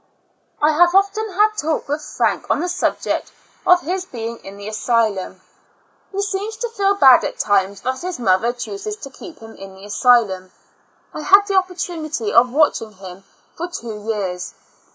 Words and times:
I 0.59 0.71
have 0.71 0.95
often 0.95 1.31
had 1.33 1.49
talk 1.55 1.87
with 1.87 2.01
Frank 2.03 2.47
on 2.49 2.59
the 2.59 2.69
subject 2.69 3.31
of 3.67 3.81
his 3.81 4.03
being 4.03 4.39
in 4.43 4.57
the 4.57 4.67
asylum; 4.67 5.41
he 6.11 6.23
seems 6.23 6.57
to 6.57 6.69
feel 6.69 6.95
bad 6.95 7.23
at 7.23 7.37
times 7.37 7.81
that 7.81 8.01
his 8.01 8.17
mother 8.17 8.51
chooses 8.51 8.95
to 8.95 9.11
keep 9.11 9.37
him 9.37 9.55
in 9.55 9.75
the 9.75 9.85
asylum. 9.85 10.51
I 11.13 11.21
had 11.21 11.45
the 11.45 11.53
opportunity 11.53 12.33
of 12.33 12.49
watching 12.49 12.93
him 12.93 13.25
for 13.55 13.67
two 13.67 14.07
years. 14.09 14.55